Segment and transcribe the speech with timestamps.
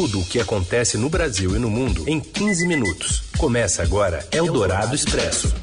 [0.00, 3.20] Tudo o que acontece no Brasil e no mundo em 15 minutos.
[3.36, 5.54] Começa agora Eldorado Expresso.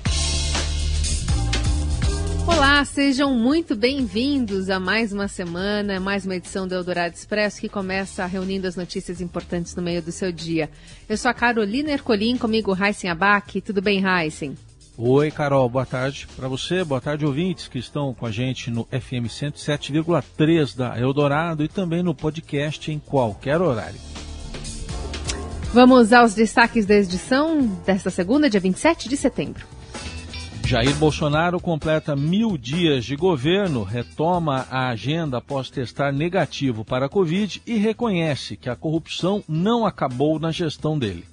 [2.45, 7.67] Olá, sejam muito bem-vindos a mais uma semana, mais uma edição do Eldorado Expresso que
[7.67, 10.69] começa reunindo as notícias importantes no meio do seu dia.
[11.09, 13.59] Eu sou a Carolina Ercolim, comigo Heisen Abac.
[13.61, 14.55] Tudo bem, Heisen?
[14.95, 18.83] Oi, Carol, boa tarde para você, boa tarde, ouvintes que estão com a gente no
[18.85, 23.99] FM 107,3 da Eldorado e também no podcast em qualquer horário.
[25.77, 29.63] Vamos aos destaques da edição desta segunda, dia 27 de setembro.
[30.65, 37.09] Jair Bolsonaro completa mil dias de governo, retoma a agenda após testar negativo para a
[37.09, 41.23] Covid e reconhece que a corrupção não acabou na gestão dele.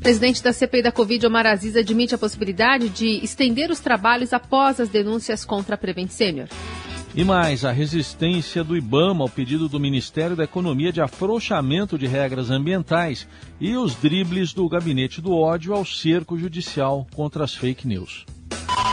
[0.00, 4.80] Presidente da CPI da Covid, Omar Aziz, admite a possibilidade de estender os trabalhos após
[4.80, 6.48] as denúncias contra a Prevent Senior.
[7.16, 12.06] E mais, a resistência do IBAMA ao pedido do Ministério da Economia de afrouxamento de
[12.06, 13.26] regras ambientais
[13.58, 18.26] e os dribles do gabinete do ódio ao cerco judicial contra as fake news.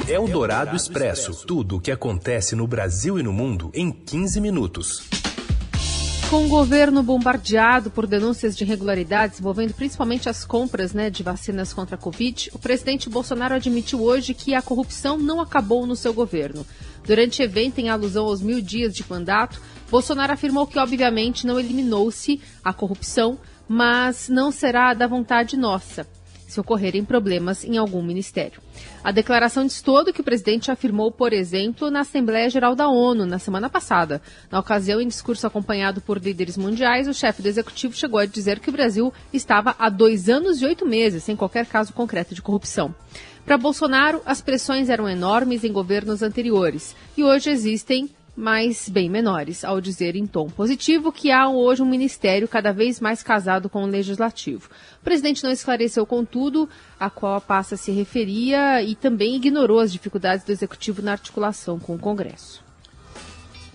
[0.08, 1.46] É o Dourado Expresso.
[1.46, 5.10] Tudo o que acontece no Brasil e no mundo em 15 minutos.
[6.30, 11.74] Com o governo bombardeado por denúncias de irregularidades envolvendo principalmente as compras né, de vacinas
[11.74, 16.14] contra a Covid, o presidente Bolsonaro admitiu hoje que a corrupção não acabou no seu
[16.14, 16.66] governo.
[17.06, 22.42] Durante evento em alusão aos mil dias de mandato, Bolsonaro afirmou que, obviamente, não eliminou-se
[22.64, 23.38] a corrupção,
[23.68, 26.08] mas não será da vontade nossa
[26.54, 28.62] se ocorrerem problemas em algum ministério.
[29.04, 33.26] A declaração diz todo que o presidente afirmou, por exemplo, na Assembleia Geral da ONU
[33.26, 34.22] na semana passada.
[34.52, 38.60] Na ocasião, em discurso acompanhado por líderes mundiais, o chefe do executivo chegou a dizer
[38.60, 42.42] que o Brasil estava há dois anos e oito meses sem qualquer caso concreto de
[42.42, 42.94] corrupção.
[43.46, 49.64] Para Bolsonaro, as pressões eram enormes em governos anteriores e hoje existem mas bem menores,
[49.64, 53.84] ao dizer em tom positivo que há hoje um ministério cada vez mais casado com
[53.84, 54.70] o legislativo.
[55.00, 56.68] O presidente não esclareceu, contudo,
[57.00, 61.80] a qual a pasta se referia e também ignorou as dificuldades do executivo na articulação
[61.80, 62.63] com o Congresso.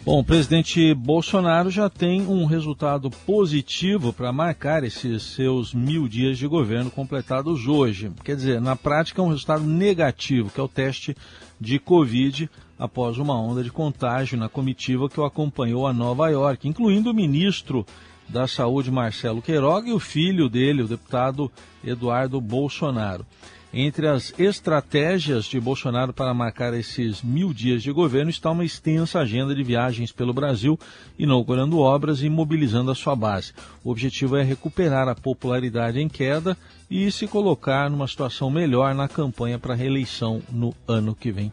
[0.08, 6.38] Bom, o presidente Bolsonaro já tem um resultado positivo para marcar esses seus mil dias
[6.38, 8.10] de governo completados hoje.
[8.24, 11.14] Quer dizer, na prática, é um resultado negativo, que é o teste
[11.60, 12.48] de Covid
[12.78, 17.14] após uma onda de contágio na comitiva que o acompanhou a Nova York, incluindo o
[17.14, 17.84] ministro
[18.26, 21.52] da Saúde, Marcelo Queiroga, e o filho dele, o deputado
[21.84, 23.26] Eduardo Bolsonaro.
[23.72, 29.20] Entre as estratégias de Bolsonaro para marcar esses mil dias de governo está uma extensa
[29.20, 30.78] agenda de viagens pelo Brasil,
[31.18, 33.52] inaugurando obras e mobilizando a sua base.
[33.84, 36.56] O objetivo é recuperar a popularidade em queda
[36.90, 41.52] e se colocar numa situação melhor na campanha para a reeleição no ano que vem.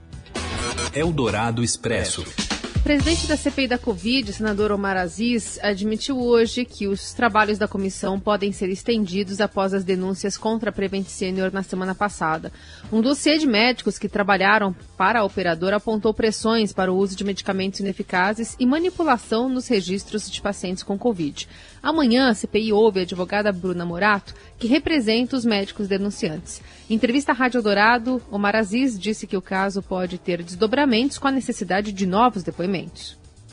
[0.93, 2.44] Eldorado Expresso.
[2.85, 8.19] Presidente da CPI da Covid, senador Omar Aziz, admitiu hoje que os trabalhos da comissão
[8.19, 12.53] podem ser estendidos após as denúncias contra a Prevent Senior na semana passada.
[12.93, 17.23] Um dossiê de médicos que trabalharam para a operadora apontou pressões para o uso de
[17.23, 21.49] medicamentos ineficazes e manipulação nos registros de pacientes com Covid.
[21.81, 26.61] Amanhã, a CPI ouve a advogada Bruna Morato, que representa os médicos denunciantes.
[26.87, 31.27] Em entrevista à Rádio Dourado, Omar Aziz disse que o caso pode ter desdobramentos com
[31.27, 32.74] a necessidade de novos depoimentos.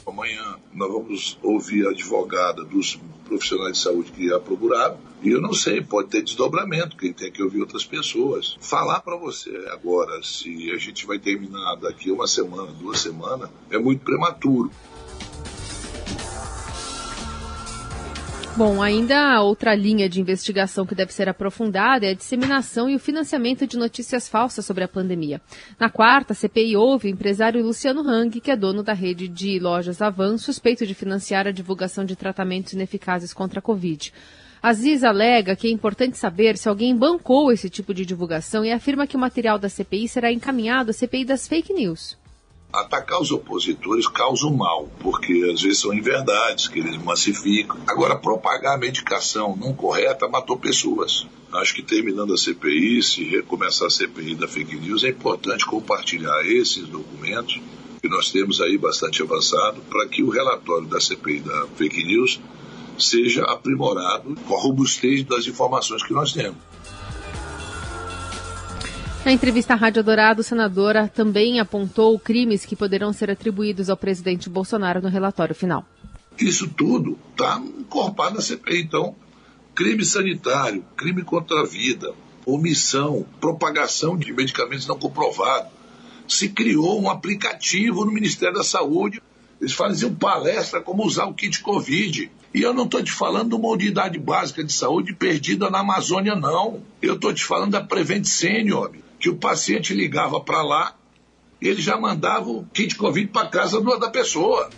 [0.06, 4.98] Amanhã nós vamos ouvir a advogada dos profissionais de saúde que é procurado.
[5.22, 8.56] E eu não sei, pode ter desdobramento, quem tem que ouvir outras pessoas.
[8.60, 13.78] Falar para você agora se a gente vai terminar daqui uma semana, duas semanas, é
[13.78, 14.70] muito prematuro.
[18.54, 22.98] Bom, ainda outra linha de investigação que deve ser aprofundada é a disseminação e o
[22.98, 25.40] financiamento de notícias falsas sobre a pandemia.
[25.80, 29.58] Na quarta, a CPI houve o empresário Luciano Hang, que é dono da rede de
[29.58, 34.12] lojas Avan, suspeito de financiar a divulgação de tratamentos ineficazes contra a Covid.
[34.62, 39.06] Aziz alega que é importante saber se alguém bancou esse tipo de divulgação e afirma
[39.06, 42.20] que o material da CPI será encaminhado à CPI das fake news
[42.72, 47.76] atacar os opositores causa um mal, porque às vezes são inverdades que eles massificam.
[47.86, 51.26] Agora, propagar a medicação não correta matou pessoas.
[51.52, 56.46] Acho que terminando a CPI, se recomeçar a CPI da fake news, é importante compartilhar
[56.46, 57.60] esses documentos
[58.00, 62.40] que nós temos aí bastante avançado para que o relatório da CPI da fake news
[62.98, 66.56] seja aprimorado com a robustez das informações que nós temos.
[69.24, 74.50] Na entrevista à Rádio Dourado, senadora também apontou crimes que poderão ser atribuídos ao presidente
[74.50, 75.86] Bolsonaro no relatório final.
[76.36, 78.80] Isso tudo está encorpado na CPI.
[78.80, 79.14] Então,
[79.76, 82.12] crime sanitário, crime contra a vida,
[82.44, 85.70] omissão, propagação de medicamentos não comprovados.
[86.26, 89.22] Se criou um aplicativo no Ministério da Saúde.
[89.60, 92.28] Eles faziam palestra como usar o kit Covid.
[92.52, 96.34] E eu não estou te falando de uma unidade básica de saúde perdida na Amazônia,
[96.34, 96.82] não.
[97.00, 98.90] Eu estou te falando da Prevent Senior,
[99.22, 100.96] que o paciente ligava para lá,
[101.60, 104.68] ele já mandava o kit Covid para casa da pessoa.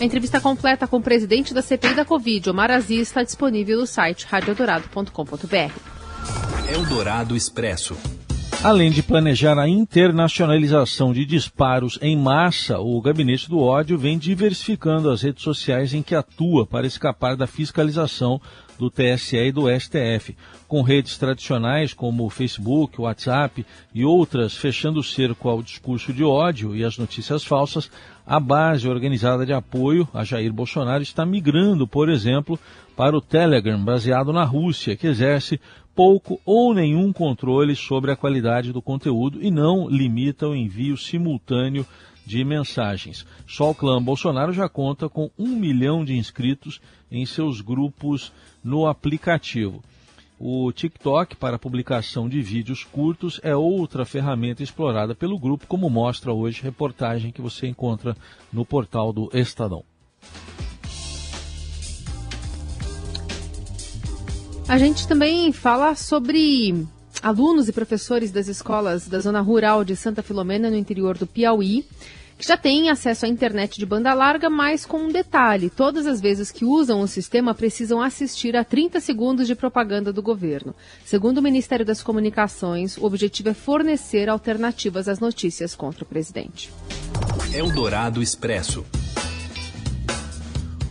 [0.00, 3.86] A entrevista completa com o presidente da CPI da Covid, Omar Aziz, está disponível no
[3.86, 5.72] site radiodorado.com.br.
[6.68, 7.96] Eldorado Expresso.
[8.62, 15.10] Além de planejar a internacionalização de disparos em massa, o Gabinete do Ódio vem diversificando
[15.10, 18.40] as redes sociais em que atua para escapar da fiscalização
[18.78, 20.36] do TSE e do STF,
[20.66, 26.12] com redes tradicionais como o Facebook, o WhatsApp e outras fechando o cerco ao discurso
[26.12, 27.90] de ódio e às notícias falsas,
[28.26, 32.58] a base organizada de apoio a Jair Bolsonaro está migrando, por exemplo,
[32.96, 35.60] para o Telegram, baseado na Rússia, que exerce
[35.94, 41.84] pouco ou nenhum controle sobre a qualidade do conteúdo e não limita o envio simultâneo
[42.28, 43.24] de mensagens.
[43.46, 46.78] Só o clã Bolsonaro já conta com um milhão de inscritos
[47.10, 48.30] em seus grupos
[48.62, 49.82] no aplicativo.
[50.38, 56.30] O TikTok para publicação de vídeos curtos é outra ferramenta explorada pelo grupo, como mostra
[56.30, 58.14] hoje reportagem que você encontra
[58.52, 59.82] no portal do Estadão.
[64.68, 66.86] A gente também fala sobre
[67.22, 71.84] alunos e professores das escolas da zona rural de Santa Filomena, no interior do Piauí,
[72.38, 76.20] que já têm acesso à internet de banda larga, mas com um detalhe: todas as
[76.20, 80.74] vezes que usam o sistema precisam assistir a 30 segundos de propaganda do governo.
[81.04, 86.70] Segundo o Ministério das Comunicações, o objetivo é fornecer alternativas às notícias contra o presidente.
[87.52, 88.84] Eldorado Expresso.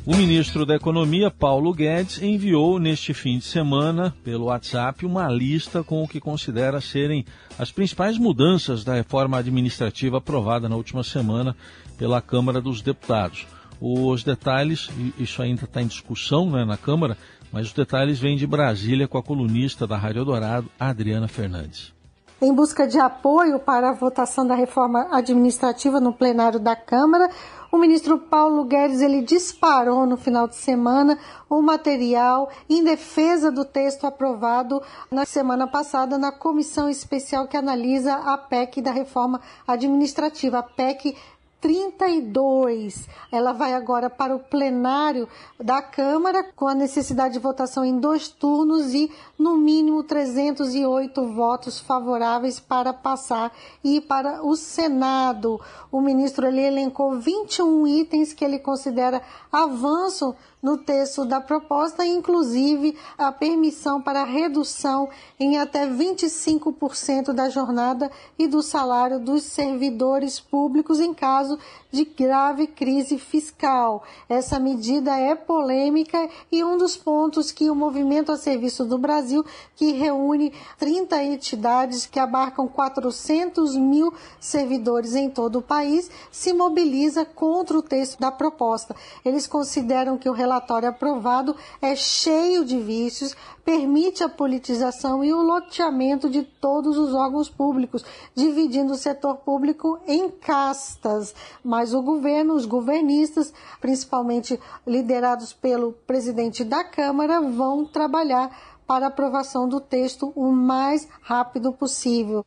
[0.10, 5.84] O ministro da Economia, Paulo Guedes, enviou neste fim de semana, pelo WhatsApp, uma lista
[5.84, 7.26] com o que considera serem
[7.60, 11.58] as principais mudanças da reforma administrativa aprovada na última semana
[11.98, 13.46] pela Câmara dos Deputados.
[13.82, 14.90] Os detalhes,
[15.20, 17.18] isso ainda está em discussão né, na Câmara,
[17.52, 21.97] mas os detalhes vêm de Brasília com a colunista da Rádio Dourado, Adriana Fernandes.
[22.40, 27.32] Em busca de apoio para a votação da reforma administrativa no plenário da Câmara,
[27.72, 31.18] o ministro Paulo Guedes ele disparou no final de semana
[31.50, 38.14] o material em defesa do texto aprovado na semana passada na comissão especial que analisa
[38.14, 41.18] a PEC da reforma administrativa, a PEC
[41.60, 43.08] 32.
[43.32, 45.28] Ela vai agora para o plenário
[45.60, 51.80] da Câmara com a necessidade de votação em dois turnos e no mínimo 308 votos
[51.80, 53.52] favoráveis para passar
[53.84, 55.60] e para o Senado.
[55.92, 59.22] O ministro ele elencou 21 itens que ele considera
[59.52, 60.36] avanço
[60.68, 65.08] no texto da proposta, inclusive a permissão para redução
[65.40, 71.58] em até 25% da jornada e do salário dos servidores públicos em caso
[71.92, 74.04] de grave crise fiscal.
[74.28, 79.46] Essa medida é polêmica e um dos pontos que o Movimento a Serviço do Brasil,
[79.76, 87.26] que reúne 30 entidades que abarcam 400 mil servidores em todo o país, se mobiliza
[87.26, 88.96] contra o texto da proposta.
[89.24, 95.42] Eles consideram que o relatório aprovado é cheio de vícios, permite a politização e o
[95.42, 98.04] loteamento de todos os órgãos públicos,
[98.34, 101.36] dividindo o setor público em castas.
[101.64, 108.50] Mas o governo, os governistas, principalmente liderados pelo presidente da Câmara, vão trabalhar
[108.88, 112.46] para a aprovação do texto o mais rápido possível.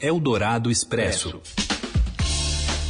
[0.00, 1.40] Eldorado Expresso.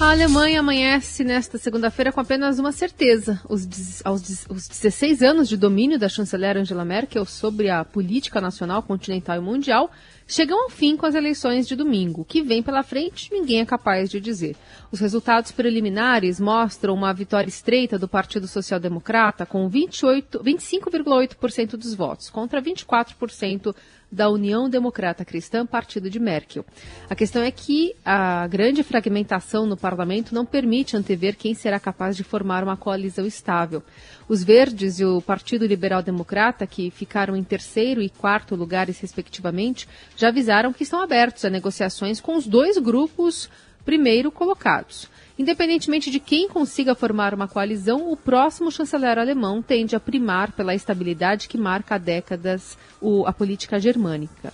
[0.03, 5.57] A Alemanha amanhece nesta segunda-feira com apenas uma certeza: os, aos, os 16 anos de
[5.57, 9.91] domínio da chanceler Angela Merkel sobre a política nacional, continental e mundial
[10.33, 12.25] chegam ao fim com as eleições de domingo.
[12.25, 14.57] Que vem pela frente, ninguém é capaz de dizer.
[14.91, 22.31] Os resultados preliminares mostram uma vitória estreita do Partido Social Democrata, com 25,8% dos votos,
[22.31, 23.75] contra 24%
[24.13, 26.67] da União Democrata Cristã, partido de Merkel.
[27.09, 32.15] A questão é que a grande fragmentação no parlamento não permite antever quem será capaz
[32.15, 33.83] de formar uma coalizão estável.
[34.29, 39.89] Os Verdes e o Partido Liberal Democrata, que ficaram em terceiro e quarto lugares, respectivamente,
[40.23, 43.51] já avisaram que estão abertos a negociações com os dois grupos
[43.85, 45.09] primeiro colocados.
[45.37, 50.77] Independentemente de quem consiga formar uma coalizão, o próximo chanceler alemão tende a primar pela
[50.77, 54.53] estabilidade que marca há décadas o, a política germânica.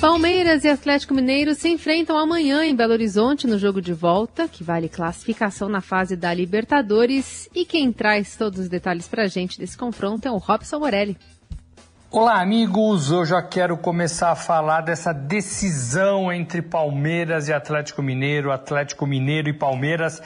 [0.00, 4.62] Palmeiras e Atlético Mineiro se enfrentam amanhã em Belo Horizonte no jogo de volta, que
[4.62, 7.50] vale classificação na fase da Libertadores.
[7.52, 11.18] E quem traz todos os detalhes para a gente desse confronto é o Robson Morelli.
[12.12, 13.10] Olá, amigos.
[13.10, 19.48] Eu já quero começar a falar dessa decisão entre Palmeiras e Atlético Mineiro, Atlético Mineiro
[19.48, 20.22] e Palmeiras.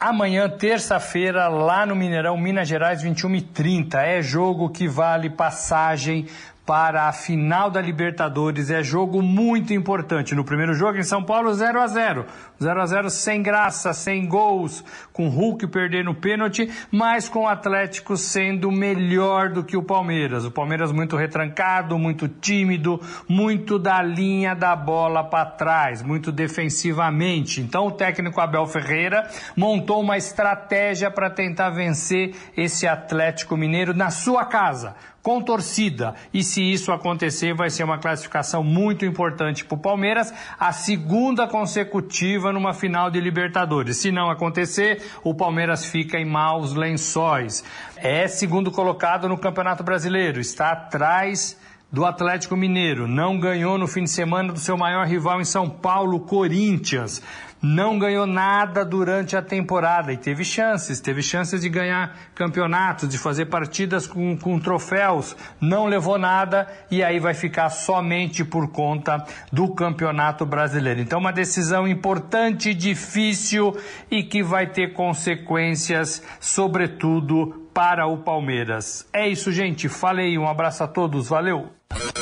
[0.00, 4.02] Amanhã, terça-feira, lá no Mineirão, Minas Gerais, 21 h 30.
[4.02, 6.26] É jogo que vale passagem
[6.72, 8.70] para a final da Libertadores.
[8.70, 10.34] É jogo muito importante.
[10.34, 12.24] No primeiro jogo em São Paulo, 0 a 0
[12.62, 18.16] 0 a 0 sem graça, sem gols, com Hulk perdendo pênalti, mas com o Atlético
[18.16, 20.46] sendo melhor do que o Palmeiras.
[20.46, 22.98] O Palmeiras muito retrancado, muito tímido,
[23.28, 27.60] muito da linha da bola para trás, muito defensivamente.
[27.60, 34.08] Então o técnico Abel Ferreira montou uma estratégia para tentar vencer esse Atlético Mineiro na
[34.08, 36.14] sua casa com torcida.
[36.34, 41.46] E se isso acontecer, vai ser uma classificação muito importante para o Palmeiras, a segunda
[41.46, 43.98] consecutiva numa final de Libertadores.
[43.98, 47.64] Se não acontecer, o Palmeiras fica em maus lençóis.
[47.96, 51.56] É segundo colocado no Campeonato Brasileiro, está atrás
[51.90, 53.06] do Atlético Mineiro.
[53.06, 57.22] Não ganhou no fim de semana do seu maior rival em São Paulo, Corinthians
[57.62, 63.16] não ganhou nada durante a temporada e teve chances, teve chances de ganhar campeonatos, de
[63.16, 69.24] fazer partidas com, com troféus, não levou nada e aí vai ficar somente por conta
[69.52, 71.00] do campeonato brasileiro.
[71.00, 73.76] Então, uma decisão importante, difícil
[74.10, 79.06] e que vai ter consequências, sobretudo para o Palmeiras.
[79.12, 79.88] É isso, gente.
[79.88, 81.68] Falei, um abraço a todos, valeu.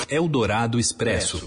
[0.09, 1.43] Eldorado Expresso.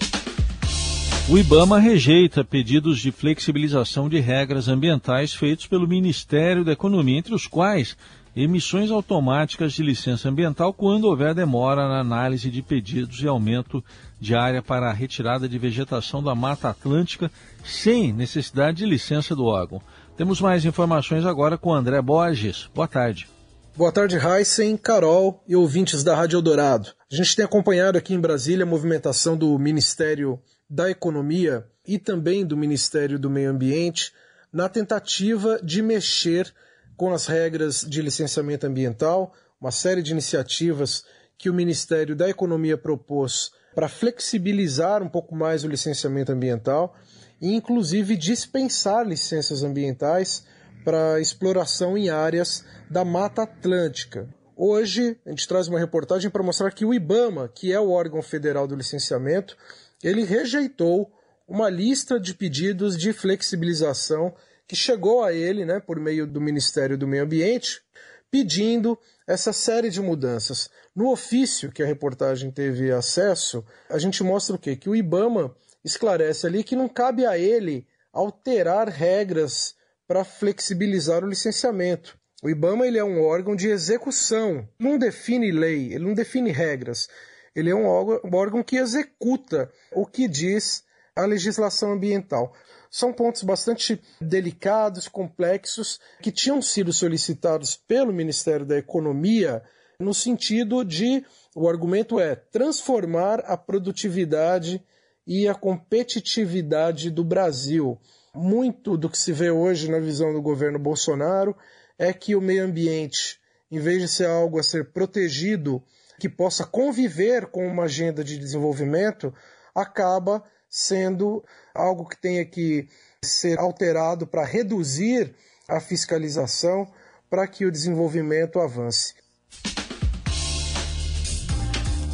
[1.26, 7.34] O IBAMA rejeita pedidos de flexibilização de regras ambientais feitos pelo Ministério da Economia, entre
[7.34, 7.96] os quais
[8.36, 13.82] emissões automáticas de licença ambiental quando houver demora na análise de pedidos e aumento
[14.20, 17.30] de área para a retirada de vegetação da Mata Atlântica
[17.64, 19.80] sem necessidade de licença do órgão.
[20.18, 22.68] Temos mais informações agora com André Borges.
[22.74, 23.26] Boa tarde.
[23.74, 26.90] Boa tarde, Heisen, Carol e ouvintes da Rádio Eldorado.
[27.10, 32.44] A gente tem acompanhado aqui em Brasília a movimentação do Ministério da Economia e também
[32.44, 34.12] do Ministério do Meio Ambiente
[34.52, 36.52] na tentativa de mexer
[36.96, 41.04] com as regras de licenciamento ambiental, uma série de iniciativas
[41.36, 46.94] que o Ministério da Economia propôs para flexibilizar um pouco mais o licenciamento ambiental
[47.40, 50.44] e, inclusive, dispensar licenças ambientais
[50.84, 54.28] para exploração em áreas da Mata Atlântica.
[54.56, 58.22] Hoje, a gente traz uma reportagem para mostrar que o IBAMA, que é o órgão
[58.22, 59.56] federal do licenciamento,
[60.02, 61.12] ele rejeitou
[61.46, 64.34] uma lista de pedidos de flexibilização
[64.66, 67.82] que chegou a ele, né, por meio do Ministério do Meio Ambiente,
[68.30, 70.70] pedindo essa série de mudanças.
[70.94, 74.74] No ofício que a reportagem teve acesso, a gente mostra o quê?
[74.74, 79.74] Que o IBAMA esclarece ali que não cabe a ele alterar regras
[80.06, 82.18] para flexibilizar o licenciamento.
[82.42, 87.08] O IBAMA ele é um órgão de execução, não define lei, ele não define regras.
[87.54, 90.84] Ele é um órgão, que executa o que diz
[91.14, 92.52] a legislação ambiental.
[92.90, 99.62] São pontos bastante delicados, complexos, que tinham sido solicitados pelo Ministério da Economia
[99.98, 104.82] no sentido de o argumento é transformar a produtividade
[105.26, 107.98] e a competitividade do Brasil.
[108.34, 111.56] Muito do que se vê hoje na visão do governo Bolsonaro
[111.96, 113.38] é que o meio ambiente,
[113.70, 115.82] em vez de ser algo a ser protegido
[116.18, 119.34] que possa conviver com uma agenda de desenvolvimento,
[119.74, 121.44] acaba sendo
[121.74, 122.88] algo que tenha que
[123.22, 125.34] ser alterado para reduzir
[125.68, 126.86] a fiscalização
[127.30, 129.14] para que o desenvolvimento avance.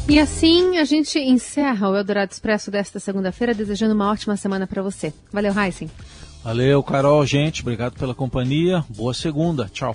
[0.08, 4.82] E assim a gente encerra o Eldorado Expresso desta segunda-feira, desejando uma ótima semana para
[4.82, 5.12] você.
[5.32, 5.90] Valeu, Heisen.
[6.42, 7.62] Valeu, Carol, gente.
[7.62, 8.84] Obrigado pela companhia.
[8.88, 9.68] Boa segunda.
[9.68, 9.94] Tchau.